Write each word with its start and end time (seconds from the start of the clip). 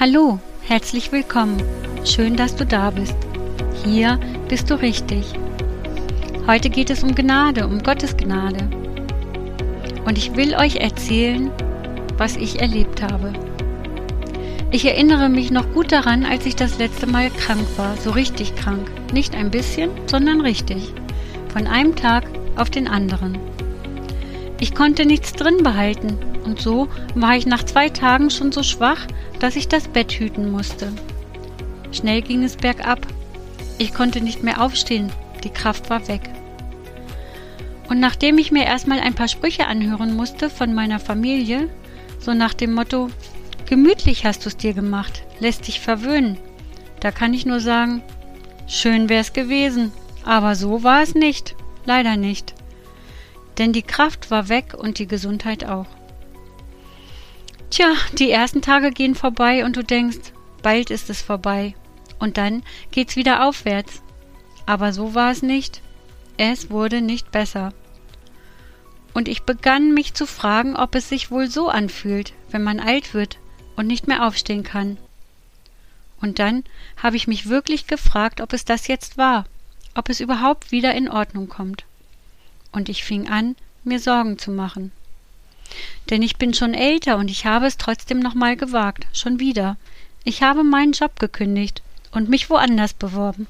Hallo, 0.00 0.40
herzlich 0.62 1.12
willkommen. 1.12 1.62
Schön, 2.04 2.34
dass 2.34 2.56
du 2.56 2.64
da 2.64 2.90
bist. 2.90 3.14
Hier 3.84 4.18
bist 4.48 4.70
du 4.70 4.74
richtig. 4.74 5.24
Heute 6.46 6.70
geht 6.70 6.88
es 6.88 7.04
um 7.04 7.14
Gnade, 7.14 7.66
um 7.66 7.82
Gottes 7.82 8.16
Gnade. 8.16 8.68
Und 10.04 10.16
ich 10.16 10.34
will 10.34 10.56
euch 10.56 10.76
erzählen, 10.76 11.50
was 12.16 12.36
ich 12.36 12.60
erlebt 12.60 13.02
habe. 13.02 13.34
Ich 14.70 14.86
erinnere 14.86 15.28
mich 15.28 15.50
noch 15.50 15.70
gut 15.72 15.92
daran, 15.92 16.24
als 16.24 16.46
ich 16.46 16.56
das 16.56 16.78
letzte 16.78 17.06
Mal 17.06 17.30
krank 17.30 17.66
war, 17.76 17.94
so 17.98 18.10
richtig 18.10 18.56
krank. 18.56 18.90
Nicht 19.12 19.34
ein 19.34 19.50
bisschen, 19.50 19.90
sondern 20.06 20.40
richtig. 20.40 20.94
Von 21.52 21.66
einem 21.66 21.94
Tag 21.94 22.24
auf 22.56 22.70
den 22.70 22.88
anderen. 22.88 23.38
Ich 24.58 24.74
konnte 24.74 25.04
nichts 25.04 25.34
drin 25.34 25.62
behalten 25.62 26.31
und 26.44 26.60
so 26.60 26.88
war 27.14 27.36
ich 27.36 27.46
nach 27.46 27.64
zwei 27.64 27.88
Tagen 27.88 28.30
schon 28.30 28.52
so 28.52 28.62
schwach, 28.62 29.06
dass 29.38 29.56
ich 29.56 29.68
das 29.68 29.88
Bett 29.88 30.12
hüten 30.12 30.50
musste. 30.50 30.92
Schnell 31.92 32.22
ging 32.22 32.42
es 32.42 32.56
bergab. 32.56 33.06
Ich 33.78 33.94
konnte 33.94 34.20
nicht 34.20 34.42
mehr 34.42 34.60
aufstehen, 34.60 35.12
die 35.44 35.50
Kraft 35.50 35.90
war 35.90 36.08
weg. 36.08 36.22
Und 37.88 38.00
nachdem 38.00 38.38
ich 38.38 38.52
mir 38.52 38.64
erstmal 38.64 39.00
ein 39.00 39.14
paar 39.14 39.28
Sprüche 39.28 39.66
anhören 39.66 40.16
musste 40.16 40.48
von 40.48 40.72
meiner 40.74 40.98
Familie, 40.98 41.68
so 42.18 42.32
nach 42.32 42.54
dem 42.54 42.74
Motto, 42.74 43.10
gemütlich 43.66 44.24
hast 44.24 44.46
du's 44.46 44.56
dir 44.56 44.72
gemacht, 44.72 45.22
lässt 45.40 45.66
dich 45.66 45.80
verwöhnen, 45.80 46.38
da 47.00 47.10
kann 47.10 47.34
ich 47.34 47.44
nur 47.44 47.60
sagen, 47.60 48.02
schön 48.66 49.08
wär's 49.08 49.32
gewesen, 49.32 49.92
aber 50.24 50.54
so 50.54 50.82
war 50.82 51.02
es 51.02 51.14
nicht, 51.14 51.54
leider 51.84 52.16
nicht. 52.16 52.54
Denn 53.58 53.72
die 53.72 53.82
Kraft 53.82 54.30
war 54.30 54.48
weg 54.48 54.74
und 54.78 54.98
die 54.98 55.08
Gesundheit 55.08 55.66
auch. 55.66 55.86
Tja, 57.72 57.94
die 58.12 58.30
ersten 58.30 58.60
Tage 58.60 58.90
gehen 58.90 59.14
vorbei 59.14 59.64
und 59.64 59.76
du 59.76 59.82
denkst, 59.82 60.34
bald 60.60 60.90
ist 60.90 61.08
es 61.08 61.22
vorbei. 61.22 61.74
Und 62.18 62.36
dann 62.36 62.62
geht's 62.90 63.16
wieder 63.16 63.48
aufwärts. 63.48 64.02
Aber 64.66 64.92
so 64.92 65.14
war 65.14 65.30
es 65.30 65.40
nicht. 65.40 65.80
Es 66.36 66.68
wurde 66.68 67.00
nicht 67.00 67.30
besser. 67.32 67.72
Und 69.14 69.26
ich 69.26 69.44
begann 69.44 69.94
mich 69.94 70.12
zu 70.12 70.26
fragen, 70.26 70.76
ob 70.76 70.94
es 70.94 71.08
sich 71.08 71.30
wohl 71.30 71.48
so 71.48 71.70
anfühlt, 71.70 72.34
wenn 72.50 72.62
man 72.62 72.78
alt 72.78 73.14
wird 73.14 73.38
und 73.74 73.86
nicht 73.86 74.06
mehr 74.06 74.26
aufstehen 74.26 74.64
kann. 74.64 74.98
Und 76.20 76.40
dann 76.40 76.64
habe 77.02 77.16
ich 77.16 77.26
mich 77.26 77.48
wirklich 77.48 77.86
gefragt, 77.86 78.42
ob 78.42 78.52
es 78.52 78.66
das 78.66 78.86
jetzt 78.86 79.16
war, 79.16 79.46
ob 79.94 80.10
es 80.10 80.20
überhaupt 80.20 80.72
wieder 80.72 80.94
in 80.94 81.08
Ordnung 81.08 81.48
kommt. 81.48 81.86
Und 82.70 82.90
ich 82.90 83.02
fing 83.02 83.30
an, 83.30 83.56
mir 83.82 83.98
Sorgen 83.98 84.36
zu 84.36 84.50
machen. 84.50 84.92
Denn 86.10 86.22
ich 86.22 86.36
bin 86.36 86.54
schon 86.54 86.74
älter 86.74 87.16
und 87.16 87.30
ich 87.30 87.46
habe 87.46 87.66
es 87.66 87.76
trotzdem 87.76 88.20
nochmal 88.20 88.56
gewagt. 88.56 89.06
Schon 89.12 89.40
wieder. 89.40 89.76
Ich 90.24 90.42
habe 90.42 90.64
meinen 90.64 90.92
Job 90.92 91.18
gekündigt 91.18 91.82
und 92.12 92.28
mich 92.28 92.50
woanders 92.50 92.92
beworben. 92.92 93.46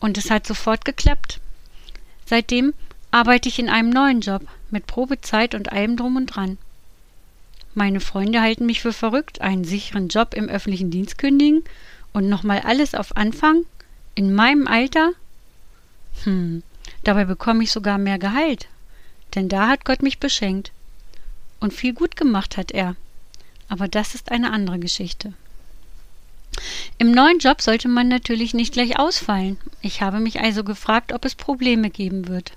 Und 0.00 0.18
es 0.18 0.30
hat 0.30 0.46
sofort 0.46 0.84
geklappt. 0.84 1.40
Seitdem 2.26 2.74
arbeite 3.10 3.48
ich 3.48 3.58
in 3.58 3.68
einem 3.68 3.90
neuen 3.90 4.20
Job, 4.20 4.42
mit 4.70 4.86
Probezeit 4.86 5.54
und 5.54 5.70
allem 5.70 5.96
drum 5.96 6.16
und 6.16 6.26
dran. 6.26 6.58
Meine 7.74 8.00
Freunde 8.00 8.40
halten 8.40 8.66
mich 8.66 8.80
für 8.82 8.92
verrückt, 8.92 9.40
einen 9.40 9.64
sicheren 9.64 10.08
Job 10.08 10.34
im 10.34 10.48
öffentlichen 10.48 10.90
Dienst 10.90 11.18
kündigen 11.18 11.62
und 12.12 12.28
nochmal 12.28 12.60
alles 12.60 12.94
auf 12.94 13.16
Anfang? 13.16 13.64
In 14.14 14.34
meinem 14.34 14.66
Alter? 14.66 15.12
Hm, 16.24 16.62
dabei 17.04 17.24
bekomme 17.24 17.62
ich 17.62 17.72
sogar 17.72 17.96
mehr 17.98 18.18
Gehalt. 18.18 18.68
Denn 19.34 19.48
da 19.48 19.68
hat 19.68 19.84
Gott 19.84 20.02
mich 20.02 20.18
beschenkt. 20.18 20.72
Und 21.62 21.72
viel 21.72 21.92
gut 21.92 22.16
gemacht 22.16 22.56
hat 22.56 22.72
er. 22.72 22.96
Aber 23.68 23.86
das 23.86 24.16
ist 24.16 24.32
eine 24.32 24.52
andere 24.52 24.80
Geschichte. 24.80 25.32
Im 26.98 27.12
neuen 27.12 27.38
Job 27.38 27.62
sollte 27.62 27.86
man 27.86 28.08
natürlich 28.08 28.52
nicht 28.52 28.72
gleich 28.72 28.98
ausfallen. 28.98 29.58
Ich 29.80 30.02
habe 30.02 30.18
mich 30.18 30.40
also 30.40 30.64
gefragt, 30.64 31.12
ob 31.12 31.24
es 31.24 31.36
Probleme 31.36 31.88
geben 31.88 32.26
wird. 32.26 32.54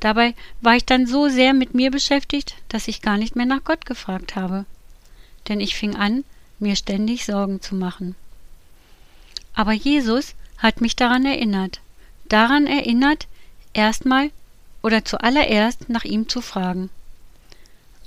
Dabei 0.00 0.34
war 0.62 0.74
ich 0.74 0.86
dann 0.86 1.06
so 1.06 1.28
sehr 1.28 1.52
mit 1.52 1.74
mir 1.74 1.90
beschäftigt, 1.90 2.54
dass 2.68 2.88
ich 2.88 3.02
gar 3.02 3.18
nicht 3.18 3.36
mehr 3.36 3.44
nach 3.44 3.62
Gott 3.62 3.84
gefragt 3.84 4.36
habe. 4.36 4.64
Denn 5.48 5.60
ich 5.60 5.74
fing 5.74 5.94
an, 5.94 6.24
mir 6.58 6.76
ständig 6.76 7.26
Sorgen 7.26 7.60
zu 7.60 7.74
machen. 7.74 8.14
Aber 9.52 9.72
Jesus 9.72 10.34
hat 10.56 10.80
mich 10.80 10.96
daran 10.96 11.26
erinnert, 11.26 11.80
daran 12.26 12.66
erinnert, 12.66 13.26
erstmal 13.74 14.30
oder 14.80 15.04
zuallererst 15.04 15.90
nach 15.90 16.04
ihm 16.04 16.26
zu 16.26 16.40
fragen. 16.40 16.88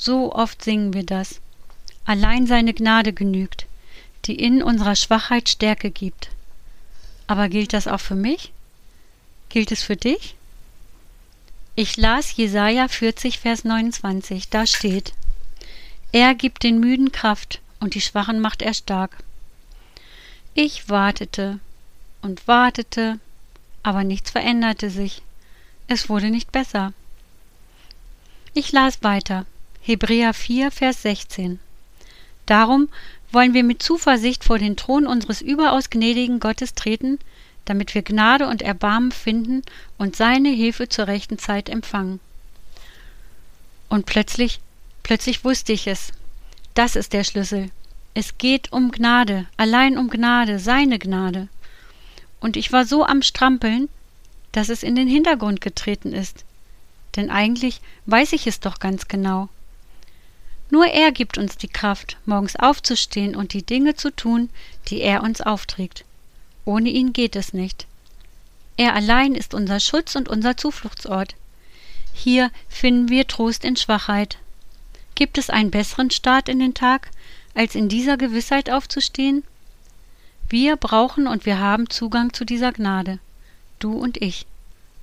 So 0.04 0.34
oft 0.34 0.64
singen 0.64 0.96
wir 0.96 1.04
das. 1.04 1.42
Allein 2.06 2.48
seine 2.48 2.74
Gnade 2.74 3.14
genügt, 3.14 3.68
die 4.26 4.34
in 4.34 4.64
unserer 4.64 4.96
Schwachheit 4.96 5.48
Stärke 5.48 5.92
gibt. 5.92 6.32
Aber 7.28 7.50
gilt 7.50 7.74
das 7.74 7.88
auch 7.88 8.00
für 8.00 8.16
mich? 8.16 8.52
Gilt 9.50 9.72
es 9.72 9.84
für 9.84 9.96
dich? 9.96 10.34
Ich 11.76 11.98
las 11.98 12.36
Jesaja 12.36 12.88
40, 12.88 13.38
Vers 13.38 13.64
29. 13.64 14.50
Da 14.50 14.66
steht: 14.66 15.14
Er 16.12 16.34
gibt 16.34 16.64
den 16.64 16.80
Müden 16.80 17.12
Kraft 17.12 17.62
und 17.80 17.94
die 17.94 18.02
Schwachen 18.02 18.40
macht 18.40 18.64
er 18.64 18.74
stark. 18.74 19.24
Ich 20.56 20.90
wartete 20.90 21.60
und 22.24 22.48
wartete, 22.48 23.20
aber 23.84 24.04
nichts 24.04 24.32
veränderte 24.32 24.90
sich. 24.90 25.22
Es 25.86 26.10
wurde 26.10 26.32
nicht 26.32 26.52
besser. 26.52 26.92
Ich 28.56 28.72
las 28.72 29.04
weiter. 29.04 29.46
Hebräer 29.84 30.36
4, 30.36 30.70
Vers 30.70 31.02
16. 31.02 31.60
Darum 32.46 32.88
wollen 33.32 33.56
wir 33.56 33.64
mit 33.64 33.82
Zuversicht 33.82 34.44
vor 34.44 34.60
den 34.60 34.78
Thron 34.78 35.08
unseres 35.08 35.42
überaus 35.42 35.90
gnädigen 35.90 36.40
Gottes 36.40 36.76
treten, 36.76 37.18
damit 37.66 37.96
wir 37.96 38.04
Gnade 38.04 38.48
und 38.48 38.62
Erbarmen 38.62 39.12
finden 39.12 39.64
und 39.98 40.16
seine 40.16 40.50
Hilfe 40.50 40.88
zur 40.88 41.08
rechten 41.08 41.40
Zeit 41.40 41.68
empfangen. 41.68 42.20
Und 43.90 44.06
plötzlich, 44.06 44.60
plötzlich 45.02 45.44
wusste 45.44 45.74
ich 45.74 45.88
es. 45.88 46.12
Das 46.76 46.96
ist 46.96 47.14
der 47.14 47.24
Schlüssel. 47.24 47.72
Es 48.14 48.38
geht 48.38 48.72
um 48.72 48.92
Gnade, 48.92 49.48
allein 49.58 49.98
um 49.98 50.12
Gnade, 50.12 50.60
seine 50.60 51.00
Gnade. 51.00 51.48
Und 52.40 52.56
ich 52.56 52.72
war 52.72 52.86
so 52.86 53.04
am 53.04 53.24
Strampeln, 53.24 53.90
dass 54.52 54.70
es 54.70 54.84
in 54.84 54.96
den 54.96 55.08
Hintergrund 55.08 55.60
getreten 55.60 56.14
ist. 56.14 56.46
Denn 57.16 57.32
eigentlich 57.32 57.82
weiß 58.06 58.34
ich 58.34 58.46
es 58.46 58.60
doch 58.60 58.78
ganz 58.78 59.08
genau. 59.08 59.50
Nur 60.72 60.88
er 60.88 61.12
gibt 61.12 61.38
uns 61.38 61.58
die 61.58 61.68
Kraft, 61.68 62.18
morgens 62.26 62.56
aufzustehen 62.56 63.36
und 63.36 63.54
die 63.54 63.62
Dinge 63.62 63.96
zu 63.96 64.10
tun, 64.10 64.50
die 64.88 65.02
er 65.02 65.22
uns 65.22 65.42
aufträgt. 65.42 66.06
Ohne 66.64 66.90
ihn 66.90 67.12
geht 67.12 67.36
es 67.36 67.54
nicht. 67.54 67.86
Er 68.78 68.96
allein 68.96 69.36
ist 69.36 69.54
unser 69.54 69.82
Schutz 69.82 70.16
und 70.16 70.30
unser 70.30 70.56
Zufluchtsort. 70.56 71.36
Hier 72.14 72.52
finden 72.70 73.10
wir 73.10 73.28
Trost 73.28 73.66
in 73.66 73.76
Schwachheit. 73.76 74.38
Gibt 75.14 75.38
es 75.38 75.50
einen 75.50 75.72
besseren 75.72 76.10
Start 76.10 76.48
in 76.48 76.60
den 76.60 76.74
Tag, 76.74 77.12
als 77.54 77.76
in 77.76 77.90
dieser 77.90 78.16
Gewissheit 78.16 78.70
aufzustehen? 78.70 79.44
Wir 80.48 80.78
brauchen 80.78 81.28
und 81.28 81.46
wir 81.46 81.60
haben 81.60 81.90
Zugang 81.90 82.34
zu 82.34 82.46
dieser 82.46 82.72
Gnade. 82.72 83.20
Du 83.80 83.94
und 83.94 84.22
ich. 84.22 84.46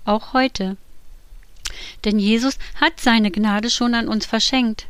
Auch 0.06 0.32
heute. 0.32 0.78
Denn 2.06 2.18
Jesus 2.18 2.58
hat 2.80 2.98
seine 3.00 3.30
Gnade 3.30 3.68
schon 3.68 3.94
an 3.94 4.08
uns 4.08 4.24
verschenkt. 4.24 4.86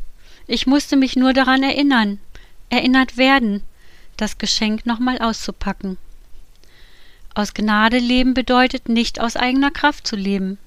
Ich 0.50 0.66
musste 0.66 0.96
mich 0.96 1.14
nur 1.14 1.34
daran 1.34 1.62
erinnern, 1.62 2.18
erinnert 2.70 3.18
werden, 3.18 3.62
das 4.16 4.38
Geschenk 4.38 4.86
nochmal 4.86 5.18
auszupacken. 5.18 5.98
Aus 7.34 7.52
Gnade 7.52 7.98
leben 7.98 8.32
bedeutet 8.32 8.88
nicht 8.88 9.20
aus 9.20 9.36
eigener 9.36 9.70
Kraft 9.70 10.06
zu 10.06 10.16
leben. 10.16 10.58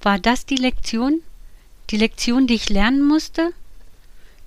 War 0.00 0.20
das 0.20 0.46
die 0.46 0.56
Lektion? 0.56 1.22
Die 1.90 1.96
Lektion, 1.96 2.46
die 2.46 2.54
ich 2.54 2.68
lernen 2.68 3.02
musste? 3.02 3.52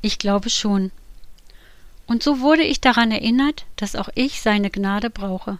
Ich 0.02 0.18
glaube 0.18 0.50
schon. 0.50 0.92
Und 2.08 2.24
so 2.24 2.40
wurde 2.40 2.64
ich 2.64 2.80
daran 2.80 3.12
erinnert, 3.12 3.66
dass 3.76 3.98
auch 3.98 4.10
ich 4.16 4.42
seine 4.42 4.70
Gnade 4.70 5.10
brauche. 5.10 5.60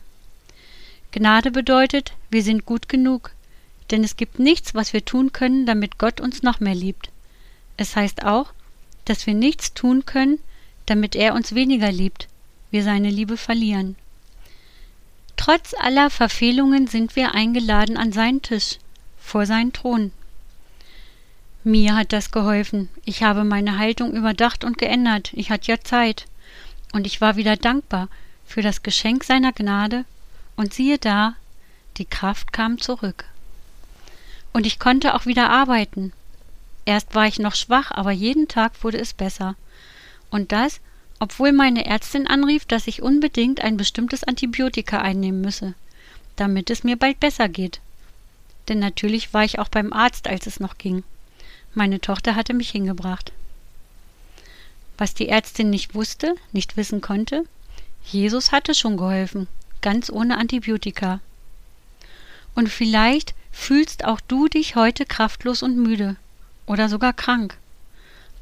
Gnade 1.12 1.52
bedeutet, 1.52 2.14
wir 2.30 2.42
sind 2.42 2.66
gut 2.66 2.88
genug, 2.88 3.32
denn 3.92 4.06
es 4.06 4.16
gibt 4.16 4.40
nichts, 4.40 4.74
was 4.74 4.94
wir 4.94 5.04
tun 5.04 5.34
können, 5.34 5.66
damit 5.66 5.98
Gott 5.98 6.22
uns 6.22 6.42
noch 6.42 6.62
mehr 6.62 6.76
liebt. 6.76 7.10
Es 7.76 7.98
heißt 7.98 8.24
auch, 8.24 8.54
dass 9.06 9.26
wir 9.28 9.34
nichts 9.34 9.74
tun 9.74 10.06
können, 10.06 10.40
damit 10.86 11.16
er 11.16 11.34
uns 11.34 11.56
weniger 11.56 11.92
liebt, 11.92 12.28
wir 12.70 12.84
seine 12.84 13.10
Liebe 13.10 13.38
verlieren. 13.38 13.96
Trotz 15.38 15.74
aller 15.74 16.10
Verfehlungen 16.10 16.88
sind 16.88 17.16
wir 17.16 17.34
eingeladen 17.34 17.98
an 17.98 18.12
seinen 18.12 18.42
Tisch, 18.42 18.78
vor 19.20 19.46
seinen 19.46 19.74
Thron. 19.74 20.12
Mir 21.64 21.96
hat 21.96 22.12
das 22.12 22.32
geholfen. 22.32 22.90
Ich 23.06 23.24
habe 23.24 23.44
meine 23.44 23.78
Haltung 23.78 24.14
überdacht 24.14 24.64
und 24.64 24.78
geändert. 24.78 25.32
Ich 25.34 25.52
hatte 25.52 25.72
ja 25.72 25.80
Zeit. 25.80 26.26
Und 26.92 27.06
ich 27.06 27.22
war 27.22 27.36
wieder 27.36 27.56
dankbar 27.56 28.10
für 28.46 28.62
das 28.62 28.84
Geschenk 28.84 29.24
seiner 29.24 29.52
Gnade. 29.52 30.06
Und 30.56 30.74
siehe 30.74 30.98
da, 30.98 31.36
die 31.98 32.06
Kraft 32.06 32.52
kam 32.52 32.80
zurück. 32.80 33.26
Und 34.54 34.66
ich 34.66 34.80
konnte 34.80 35.14
auch 35.14 35.26
wieder 35.26 35.50
arbeiten. 35.50 36.14
Erst 36.86 37.14
war 37.14 37.28
ich 37.28 37.40
noch 37.40 37.56
schwach, 37.56 37.92
aber 37.92 38.12
jeden 38.12 38.48
Tag 38.48 38.84
wurde 38.84 38.98
es 38.98 39.14
besser. 39.14 39.56
Und 40.30 40.52
das, 40.52 40.80
obwohl 41.20 41.52
meine 41.52 41.86
Ärztin 41.86 42.26
anrief, 42.26 42.66
dass 42.66 42.88
ich 42.88 43.02
unbedingt 43.02 43.62
ein 43.62 43.78
bestimmtes 43.78 44.24
Antibiotika 44.24 45.00
einnehmen 45.00 45.42
müsse, 45.42 45.76
damit 46.36 46.70
es 46.70 46.84
mir 46.84 46.98
bald 46.98 47.20
besser 47.20 47.50
geht. 47.50 47.80
Denn 48.68 48.80
natürlich 48.80 49.34
war 49.34 49.44
ich 49.44 49.60
auch 49.60 49.68
beim 49.70 49.94
Arzt, 49.94 50.28
als 50.28 50.48
es 50.48 50.60
noch 50.60 50.78
ging. 50.78 51.04
Meine 51.74 52.02
Tochter 52.02 52.36
hatte 52.36 52.54
mich 52.54 52.70
hingebracht. 52.72 53.32
Was 54.98 55.14
die 55.14 55.30
Ärztin 55.30 55.70
nicht 55.70 55.94
wusste, 55.94 56.36
nicht 56.52 56.78
wissen 56.78 57.02
konnte, 57.02 57.44
Jesus 58.04 58.52
hatte 58.52 58.74
schon 58.74 58.98
geholfen, 58.98 59.48
ganz 59.82 60.10
ohne 60.10 60.38
Antibiotika. 60.38 61.20
Und 62.56 62.70
vielleicht 62.70 63.34
fühlst 63.52 64.06
auch 64.06 64.20
du 64.22 64.48
dich 64.48 64.76
heute 64.76 65.06
kraftlos 65.06 65.62
und 65.64 65.78
müde 65.78 66.18
oder 66.72 66.88
sogar 66.88 67.12
krank. 67.12 67.58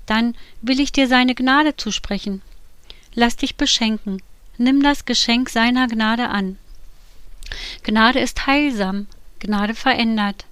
Dann 0.05 0.35
will 0.61 0.79
ich 0.79 0.91
dir 0.91 1.07
seine 1.07 1.33
Gnade 1.33 1.75
zusprechen. 1.75 2.43
Lass 3.15 3.35
dich 3.35 3.55
beschenken. 3.55 4.21
Nimm 4.59 4.83
das 4.83 5.05
Geschenk 5.05 5.49
seiner 5.49 5.87
Gnade 5.87 6.29
an. 6.29 6.57
Gnade 7.83 8.19
ist 8.19 8.45
heilsam, 8.45 9.07
Gnade 9.39 9.73
verändert. 9.73 10.45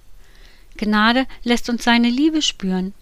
Gnade 0.76 1.26
lässt 1.44 1.68
uns 1.68 1.84
seine 1.84 2.10
Liebe 2.10 2.42
spüren. 2.42 2.94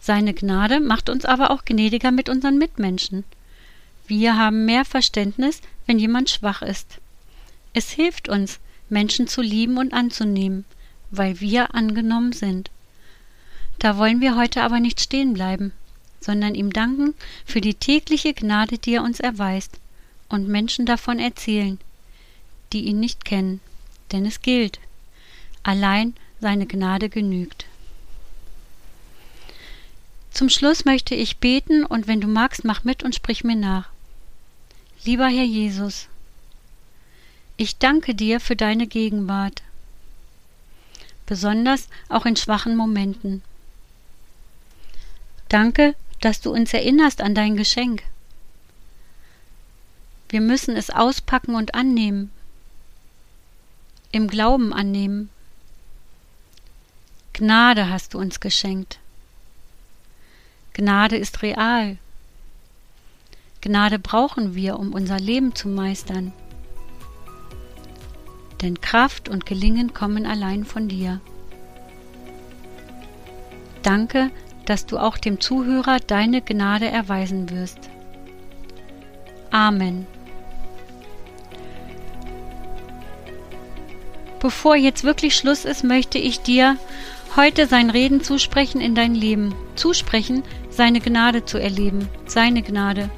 Seine 0.00 0.32
Gnade 0.32 0.78
macht 0.78 1.08
uns 1.08 1.24
aber 1.24 1.50
auch 1.50 1.64
gnädiger 1.64 2.12
mit 2.12 2.28
unseren 2.28 2.56
Mitmenschen. 2.56 3.24
Wir 4.06 4.36
haben 4.36 4.64
mehr 4.64 4.84
Verständnis, 4.84 5.60
wenn 5.86 5.98
jemand 5.98 6.30
schwach 6.30 6.62
ist. 6.62 6.98
Es 7.72 7.90
hilft 7.90 8.28
uns, 8.28 8.60
Menschen 8.88 9.26
zu 9.26 9.42
lieben 9.42 9.78
und 9.78 9.92
anzunehmen, 9.92 10.66
weil 11.10 11.40
wir 11.40 11.74
angenommen 11.74 12.32
sind. 12.32 12.70
Da 13.78 13.98
wollen 13.98 14.20
wir 14.20 14.36
heute 14.36 14.62
aber 14.62 14.80
nicht 14.80 15.00
stehen 15.00 15.34
bleiben, 15.34 15.72
sondern 16.20 16.54
ihm 16.54 16.72
danken 16.72 17.14
für 17.44 17.60
die 17.60 17.74
tägliche 17.74 18.32
Gnade, 18.32 18.78
die 18.78 18.94
er 18.94 19.02
uns 19.02 19.20
erweist, 19.20 19.78
und 20.28 20.48
Menschen 20.48 20.86
davon 20.86 21.18
erzählen, 21.18 21.78
die 22.72 22.84
ihn 22.84 23.00
nicht 23.00 23.24
kennen. 23.24 23.60
Denn 24.12 24.26
es 24.26 24.42
gilt, 24.42 24.80
allein 25.62 26.14
seine 26.40 26.66
Gnade 26.66 27.08
genügt. 27.08 27.66
Zum 30.30 30.48
Schluss 30.48 30.84
möchte 30.84 31.14
ich 31.14 31.38
beten 31.38 31.84
und 31.84 32.08
wenn 32.08 32.20
du 32.20 32.26
magst, 32.26 32.64
mach 32.64 32.84
mit 32.84 33.02
und 33.02 33.14
sprich 33.14 33.44
mir 33.44 33.54
nach. 33.54 33.88
Lieber 35.04 35.26
Herr 35.26 35.44
Jesus, 35.44 36.08
ich 37.56 37.78
danke 37.78 38.14
dir 38.14 38.40
für 38.40 38.56
deine 38.56 38.86
Gegenwart, 38.86 39.62
besonders 41.26 41.88
auch 42.08 42.26
in 42.26 42.34
schwachen 42.34 42.76
Momenten. 42.76 43.42
Danke, 45.54 45.94
dass 46.20 46.40
du 46.40 46.52
uns 46.52 46.74
erinnerst 46.74 47.20
an 47.20 47.32
dein 47.32 47.56
Geschenk. 47.56 48.02
Wir 50.28 50.40
müssen 50.40 50.76
es 50.76 50.90
auspacken 50.90 51.54
und 51.54 51.76
annehmen, 51.76 52.32
im 54.10 54.26
Glauben 54.26 54.72
annehmen. 54.72 55.30
Gnade 57.34 57.88
hast 57.88 58.14
du 58.14 58.18
uns 58.18 58.40
geschenkt. 58.40 58.98
Gnade 60.72 61.16
ist 61.16 61.42
real. 61.42 61.98
Gnade 63.60 64.00
brauchen 64.00 64.56
wir, 64.56 64.76
um 64.76 64.92
unser 64.92 65.20
Leben 65.20 65.54
zu 65.54 65.68
meistern. 65.68 66.32
Denn 68.60 68.80
Kraft 68.80 69.28
und 69.28 69.46
Gelingen 69.46 69.94
kommen 69.94 70.26
allein 70.26 70.64
von 70.64 70.88
dir. 70.88 71.20
Danke, 73.84 74.32
dass 74.66 74.86
du 74.86 74.98
auch 74.98 75.18
dem 75.18 75.40
Zuhörer 75.40 75.98
deine 76.00 76.42
Gnade 76.42 76.86
erweisen 76.86 77.50
wirst. 77.50 77.78
Amen. 79.50 80.06
Bevor 84.40 84.76
jetzt 84.76 85.04
wirklich 85.04 85.36
Schluss 85.36 85.64
ist, 85.64 85.84
möchte 85.84 86.18
ich 86.18 86.40
dir 86.40 86.76
heute 87.36 87.66
sein 87.66 87.88
Reden 87.88 88.22
zusprechen 88.22 88.80
in 88.80 88.94
dein 88.94 89.14
Leben. 89.14 89.54
Zusprechen, 89.74 90.42
seine 90.68 91.00
Gnade 91.00 91.44
zu 91.44 91.58
erleben, 91.58 92.08
seine 92.26 92.62
Gnade. 92.62 93.08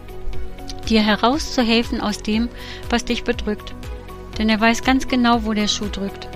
Dir 0.88 1.02
herauszuhelfen 1.02 2.00
aus 2.00 2.22
dem, 2.22 2.48
was 2.90 3.04
dich 3.04 3.24
bedrückt. 3.24 3.74
Denn 4.38 4.48
er 4.48 4.60
weiß 4.60 4.84
ganz 4.84 5.08
genau, 5.08 5.44
wo 5.44 5.52
der 5.52 5.66
Schuh 5.66 5.88
drückt. 5.90 6.28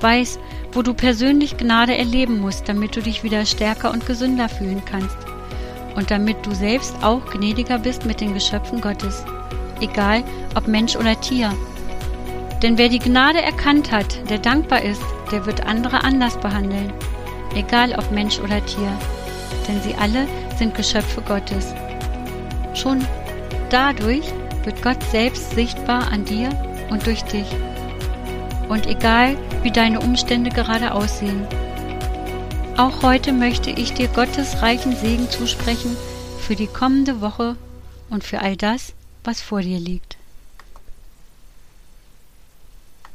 Weiß, 0.00 0.38
wo 0.74 0.82
du 0.82 0.92
persönlich 0.92 1.56
Gnade 1.56 1.96
erleben 1.96 2.40
musst, 2.40 2.68
damit 2.68 2.96
du 2.96 3.00
dich 3.00 3.22
wieder 3.22 3.46
stärker 3.46 3.92
und 3.92 4.06
gesünder 4.06 4.48
fühlen 4.48 4.82
kannst. 4.84 5.16
Und 5.94 6.10
damit 6.10 6.44
du 6.44 6.52
selbst 6.52 6.96
auch 7.02 7.24
gnädiger 7.30 7.78
bist 7.78 8.04
mit 8.04 8.20
den 8.20 8.34
Geschöpfen 8.34 8.80
Gottes. 8.80 9.24
Egal, 9.80 10.24
ob 10.56 10.66
Mensch 10.66 10.96
oder 10.96 11.20
Tier. 11.20 11.52
Denn 12.62 12.76
wer 12.78 12.88
die 12.88 12.98
Gnade 12.98 13.40
erkannt 13.40 13.92
hat, 13.92 14.28
der 14.28 14.38
dankbar 14.38 14.82
ist, 14.82 15.02
der 15.30 15.46
wird 15.46 15.66
andere 15.66 16.02
anders 16.02 16.36
behandeln. 16.38 16.92
Egal 17.54 17.94
ob 17.96 18.10
Mensch 18.10 18.40
oder 18.40 18.64
Tier. 18.66 18.92
Denn 19.68 19.80
sie 19.82 19.94
alle 19.94 20.26
sind 20.58 20.74
Geschöpfe 20.74 21.22
Gottes. 21.22 21.72
Schon 22.74 23.06
dadurch 23.70 24.24
wird 24.64 24.82
Gott 24.82 25.02
selbst 25.12 25.54
sichtbar 25.54 26.10
an 26.10 26.24
dir 26.24 26.48
und 26.90 27.06
durch 27.06 27.22
dich. 27.22 27.46
Und 28.68 28.86
egal, 28.86 29.36
wie 29.62 29.70
deine 29.70 30.00
Umstände 30.00 30.50
gerade 30.50 30.92
aussehen. 30.92 31.46
Auch 32.76 33.02
heute 33.02 33.32
möchte 33.32 33.70
ich 33.70 33.92
dir 33.92 34.08
Gottes 34.08 34.62
reichen 34.62 34.96
Segen 34.96 35.30
zusprechen 35.30 35.96
für 36.40 36.56
die 36.56 36.66
kommende 36.66 37.20
Woche 37.20 37.56
und 38.10 38.24
für 38.24 38.40
all 38.40 38.56
das, 38.56 38.94
was 39.22 39.40
vor 39.40 39.60
dir 39.60 39.78
liegt. 39.78 40.13